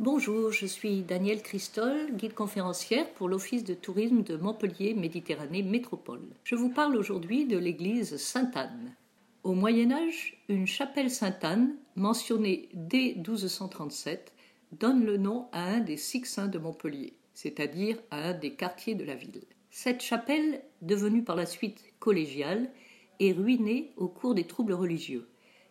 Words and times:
Bonjour, 0.00 0.50
je 0.50 0.64
suis 0.64 1.02
Danielle 1.02 1.42
Christol, 1.42 2.16
guide 2.16 2.32
conférencière 2.32 3.06
pour 3.12 3.28
l'Office 3.28 3.64
de 3.64 3.74
tourisme 3.74 4.22
de 4.22 4.34
Montpellier 4.34 4.94
Méditerranée 4.94 5.62
Métropole. 5.62 6.26
Je 6.42 6.54
vous 6.54 6.70
parle 6.70 6.96
aujourd'hui 6.96 7.44
de 7.44 7.58
l'église 7.58 8.16
Sainte-Anne. 8.16 8.96
Au 9.44 9.52
Moyen 9.52 9.92
Âge, 9.92 10.42
une 10.48 10.66
chapelle 10.66 11.10
Sainte-Anne, 11.10 11.76
mentionnée 11.96 12.70
dès 12.72 13.12
1237, 13.16 14.32
donne 14.72 15.04
le 15.04 15.18
nom 15.18 15.48
à 15.52 15.64
un 15.64 15.80
des 15.80 15.98
six 15.98 16.24
saints 16.24 16.48
de 16.48 16.58
Montpellier, 16.58 17.12
c'est-à-dire 17.34 17.98
à 18.10 18.30
un 18.30 18.32
des 18.32 18.54
quartiers 18.54 18.94
de 18.94 19.04
la 19.04 19.16
ville. 19.16 19.44
Cette 19.70 20.00
chapelle, 20.00 20.62
devenue 20.80 21.24
par 21.24 21.36
la 21.36 21.44
suite 21.44 21.84
collégiale, 21.98 22.70
est 23.18 23.32
ruinée 23.32 23.92
au 23.98 24.08
cours 24.08 24.34
des 24.34 24.46
troubles 24.46 24.72
religieux 24.72 25.28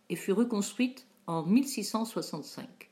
et 0.09 0.15
fut 0.15 0.33
reconstruite 0.33 1.07
en 1.25 1.41
1665. 1.41 2.88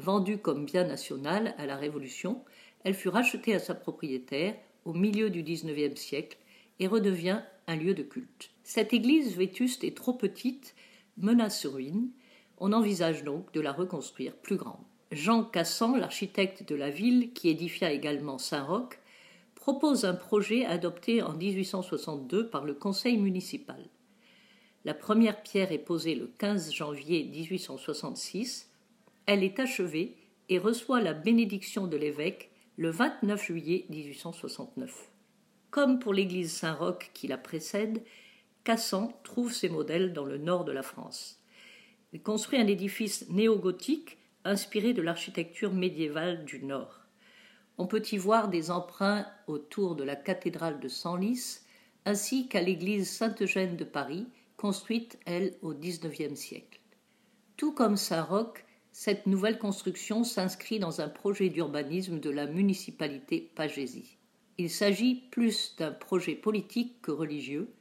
Vendue 0.00 0.38
comme 0.38 0.64
bien 0.64 0.84
national 0.84 1.54
à 1.58 1.66
la 1.66 1.76
Révolution, 1.76 2.42
elle 2.84 2.94
fut 2.94 3.10
rachetée 3.10 3.54
à 3.54 3.58
sa 3.58 3.74
propriétaire 3.74 4.56
au 4.86 4.94
milieu 4.94 5.28
du 5.28 5.42
XIXe 5.42 6.00
siècle 6.00 6.38
et 6.78 6.86
redevient 6.86 7.42
un 7.66 7.76
lieu 7.76 7.92
de 7.92 8.02
culte. 8.02 8.50
Cette 8.62 8.94
église 8.94 9.36
vétuste 9.36 9.84
et 9.84 9.92
trop 9.92 10.14
petite 10.14 10.74
menace 11.18 11.66
ruine. 11.66 12.08
On 12.56 12.72
envisage 12.72 13.24
donc 13.24 13.52
de 13.52 13.60
la 13.60 13.72
reconstruire 13.72 14.34
plus 14.36 14.56
grande. 14.56 14.80
Jean 15.12 15.44
Cassan, 15.44 15.98
l'architecte 15.98 16.66
de 16.66 16.76
la 16.76 16.88
ville, 16.88 17.34
qui 17.34 17.50
édifia 17.50 17.92
également 17.92 18.38
Saint-Roch, 18.38 18.98
propose 19.54 20.06
un 20.06 20.14
projet 20.14 20.64
adopté 20.64 21.20
en 21.20 21.34
1862 21.34 22.48
par 22.48 22.64
le 22.64 22.72
conseil 22.72 23.18
municipal. 23.18 23.84
La 24.86 24.94
première 24.94 25.42
pierre 25.42 25.72
est 25.72 25.78
posée 25.78 26.14
le 26.14 26.32
15 26.38 26.72
janvier 26.72 27.24
1866 27.24 28.69
elle 29.26 29.44
est 29.44 29.60
achevée 29.60 30.16
et 30.48 30.58
reçoit 30.58 31.00
la 31.00 31.14
bénédiction 31.14 31.86
de 31.86 31.96
l'évêque 31.96 32.50
le 32.76 32.90
29 32.90 33.44
juillet 33.44 33.86
1869. 33.90 35.10
Comme 35.70 35.98
pour 35.98 36.12
l'église 36.12 36.52
Saint-Roch 36.52 37.10
qui 37.14 37.28
la 37.28 37.38
précède, 37.38 38.02
Cassan 38.64 39.12
trouve 39.22 39.52
ses 39.52 39.68
modèles 39.68 40.12
dans 40.12 40.24
le 40.24 40.38
nord 40.38 40.64
de 40.64 40.72
la 40.72 40.82
France. 40.82 41.40
Il 42.12 42.22
construit 42.22 42.58
un 42.58 42.66
édifice 42.66 43.28
néo-gothique 43.30 44.18
inspiré 44.44 44.92
de 44.92 45.02
l'architecture 45.02 45.72
médiévale 45.72 46.44
du 46.44 46.64
nord. 46.64 47.00
On 47.78 47.86
peut 47.86 48.02
y 48.10 48.16
voir 48.16 48.48
des 48.48 48.70
emprunts 48.70 49.26
autour 49.46 49.94
de 49.94 50.04
la 50.04 50.16
cathédrale 50.16 50.80
de 50.80 50.88
Senlis, 50.88 51.60
ainsi 52.04 52.48
qu'à 52.48 52.60
l'église 52.60 53.10
Sainte-Eugène 53.10 53.76
de 53.76 53.84
Paris, 53.84 54.26
construite, 54.56 55.18
elle, 55.24 55.54
au 55.62 55.72
XIXe 55.72 56.38
siècle. 56.38 56.80
Tout 57.56 57.72
comme 57.72 57.96
Saint-Roch, 57.96 58.64
cette 58.92 59.26
nouvelle 59.26 59.58
construction 59.58 60.24
s'inscrit 60.24 60.78
dans 60.78 61.00
un 61.00 61.08
projet 61.08 61.48
d'urbanisme 61.48 62.18
de 62.18 62.30
la 62.30 62.46
municipalité 62.46 63.50
Pagésie. 63.54 64.16
Il 64.58 64.68
s'agit 64.68 65.14
plus 65.30 65.74
d'un 65.78 65.92
projet 65.92 66.34
politique 66.34 67.00
que 67.00 67.10
religieux. 67.10 67.72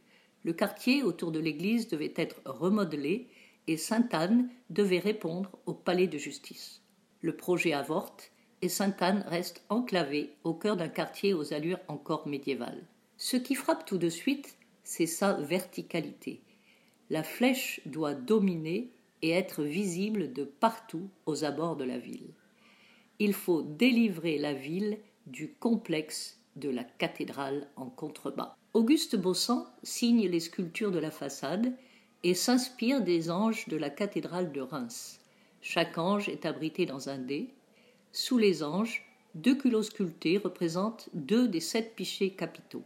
Le 0.43 0.53
quartier 0.53 1.03
autour 1.03 1.31
de 1.31 1.39
l'église 1.39 1.87
devait 1.87 2.13
être 2.15 2.41
remodelé 2.45 3.27
et 3.67 3.77
Sainte-Anne 3.77 4.49
devait 4.69 4.99
répondre 4.99 5.51
au 5.65 5.73
palais 5.73 6.07
de 6.07 6.17
justice. 6.17 6.81
Le 7.21 7.35
projet 7.35 7.73
avorte 7.73 8.31
et 8.61 8.69
Sainte-Anne 8.69 9.25
reste 9.27 9.63
enclavée 9.69 10.31
au 10.43 10.53
cœur 10.53 10.77
d'un 10.77 10.89
quartier 10.89 11.33
aux 11.33 11.53
allures 11.53 11.79
encore 11.87 12.27
médiévales. 12.27 12.87
Ce 13.17 13.35
qui 13.35 13.55
frappe 13.55 13.85
tout 13.85 13.97
de 13.97 14.09
suite, 14.09 14.57
c'est 14.83 15.05
sa 15.05 15.33
verticalité. 15.33 16.41
La 17.09 17.23
flèche 17.23 17.81
doit 17.85 18.13
dominer 18.13 18.91
et 19.21 19.31
être 19.31 19.63
visible 19.63 20.33
de 20.33 20.43
partout 20.43 21.09
aux 21.25 21.43
abords 21.43 21.75
de 21.75 21.83
la 21.83 21.97
ville. 21.97 22.33
Il 23.19 23.33
faut 23.33 23.61
délivrer 23.61 24.37
la 24.37 24.53
ville 24.53 24.97
du 25.27 25.53
complexe 25.53 26.39
de 26.55 26.69
la 26.69 26.83
cathédrale 26.83 27.67
en 27.75 27.89
contrebas. 27.89 28.55
Auguste 28.73 29.15
Bossan 29.15 29.65
signe 29.83 30.27
les 30.27 30.39
sculptures 30.39 30.91
de 30.91 30.99
la 30.99 31.11
façade 31.11 31.73
et 32.23 32.33
s'inspire 32.33 33.01
des 33.01 33.31
anges 33.31 33.67
de 33.67 33.77
la 33.77 33.89
cathédrale 33.89 34.51
de 34.51 34.61
Reims. 34.61 35.19
Chaque 35.61 35.97
ange 35.97 36.29
est 36.29 36.45
abrité 36.45 36.85
dans 36.85 37.09
un 37.09 37.17
dé. 37.17 37.49
Sous 38.11 38.37
les 38.37 38.63
anges, 38.63 39.05
deux 39.35 39.55
culots 39.55 39.83
sculptés 39.83 40.37
représentent 40.37 41.09
deux 41.13 41.47
des 41.47 41.59
sept 41.59 41.95
pichets 41.95 42.31
capitaux. 42.31 42.83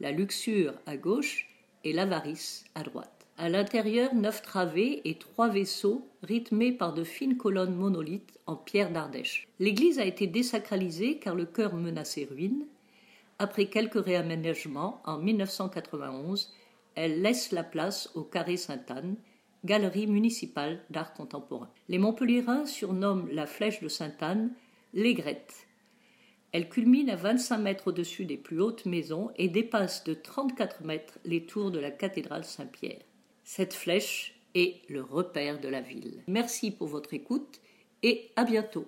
La 0.00 0.12
luxure 0.12 0.74
à 0.86 0.96
gauche 0.96 1.48
et 1.84 1.92
l'avarice 1.92 2.64
à 2.74 2.82
droite. 2.82 3.15
À 3.38 3.50
l'intérieur, 3.50 4.14
neuf 4.14 4.40
travées 4.40 5.02
et 5.04 5.18
trois 5.18 5.48
vaisseaux 5.48 6.08
rythmés 6.22 6.72
par 6.72 6.94
de 6.94 7.04
fines 7.04 7.36
colonnes 7.36 7.74
monolithes 7.74 8.38
en 8.46 8.56
pierre 8.56 8.90
d'Ardèche. 8.90 9.46
L'église 9.58 9.98
a 9.98 10.06
été 10.06 10.26
désacralisée 10.26 11.18
car 11.18 11.34
le 11.34 11.44
chœur 11.44 11.74
menaçait 11.74 12.26
ruine. 12.30 12.66
Après 13.38 13.66
quelques 13.66 14.02
réaménagements, 14.02 15.02
en 15.04 15.18
1991, 15.18 16.50
elle 16.94 17.20
laisse 17.20 17.52
la 17.52 17.62
place 17.62 18.10
au 18.14 18.22
Carré 18.22 18.56
Sainte-Anne, 18.56 19.16
galerie 19.66 20.06
municipale 20.06 20.80
d'art 20.88 21.12
contemporain. 21.12 21.68
Les 21.90 21.98
Montpelliérains 21.98 22.64
surnomment 22.64 23.28
la 23.30 23.46
flèche 23.46 23.82
de 23.82 23.88
Sainte-Anne 23.88 24.50
l'aigrette. 24.94 25.66
Elle 26.52 26.70
culmine 26.70 27.10
à 27.10 27.16
25 27.16 27.58
mètres 27.58 27.88
au-dessus 27.88 28.24
des 28.24 28.38
plus 28.38 28.62
hautes 28.62 28.86
maisons 28.86 29.30
et 29.36 29.48
dépasse 29.48 30.04
de 30.04 30.14
34 30.14 30.84
mètres 30.84 31.18
les 31.26 31.44
tours 31.44 31.70
de 31.70 31.78
la 31.78 31.90
cathédrale 31.90 32.46
Saint-Pierre. 32.46 33.02
Cette 33.48 33.74
flèche 33.74 34.34
est 34.56 34.82
le 34.90 35.02
repère 35.02 35.60
de 35.60 35.68
la 35.68 35.80
ville. 35.80 36.24
Merci 36.26 36.72
pour 36.72 36.88
votre 36.88 37.14
écoute 37.14 37.60
et 38.02 38.32
à 38.34 38.42
bientôt. 38.42 38.84